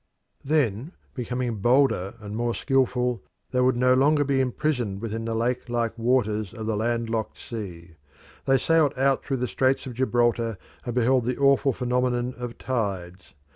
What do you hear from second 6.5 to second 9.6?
of the land locked sea. They sailed out through the